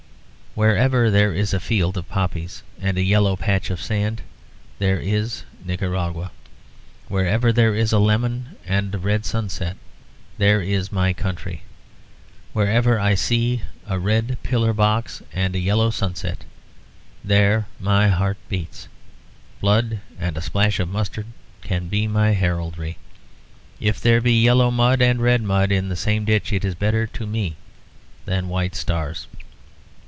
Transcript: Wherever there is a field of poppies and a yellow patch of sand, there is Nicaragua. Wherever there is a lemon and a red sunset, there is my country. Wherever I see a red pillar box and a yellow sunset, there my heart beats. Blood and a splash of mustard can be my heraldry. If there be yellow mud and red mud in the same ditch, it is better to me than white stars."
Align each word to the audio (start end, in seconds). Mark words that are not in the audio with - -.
Wherever 0.53 1.09
there 1.09 1.33
is 1.33 1.53
a 1.53 1.61
field 1.61 1.95
of 1.97 2.09
poppies 2.09 2.61
and 2.81 2.97
a 2.97 3.01
yellow 3.03 3.37
patch 3.37 3.69
of 3.69 3.79
sand, 3.81 4.21
there 4.79 4.99
is 4.99 5.45
Nicaragua. 5.63 6.29
Wherever 7.07 7.53
there 7.53 7.73
is 7.73 7.93
a 7.93 7.99
lemon 7.99 8.57
and 8.67 8.93
a 8.93 8.97
red 8.97 9.25
sunset, 9.25 9.77
there 10.37 10.61
is 10.61 10.91
my 10.91 11.13
country. 11.13 11.63
Wherever 12.51 12.99
I 12.99 13.15
see 13.15 13.61
a 13.87 13.97
red 13.97 14.39
pillar 14.43 14.73
box 14.73 15.21
and 15.31 15.55
a 15.55 15.59
yellow 15.59 15.89
sunset, 15.89 16.43
there 17.23 17.67
my 17.79 18.09
heart 18.09 18.35
beats. 18.49 18.89
Blood 19.61 20.01
and 20.19 20.35
a 20.35 20.41
splash 20.41 20.81
of 20.81 20.89
mustard 20.89 21.27
can 21.61 21.87
be 21.87 22.07
my 22.09 22.31
heraldry. 22.33 22.97
If 23.79 24.01
there 24.01 24.19
be 24.19 24.33
yellow 24.41 24.69
mud 24.69 25.01
and 25.01 25.21
red 25.21 25.43
mud 25.43 25.71
in 25.71 25.87
the 25.87 25.95
same 25.95 26.25
ditch, 26.25 26.51
it 26.51 26.65
is 26.65 26.75
better 26.75 27.07
to 27.07 27.25
me 27.25 27.55
than 28.25 28.49
white 28.49 28.75
stars." 28.75 29.27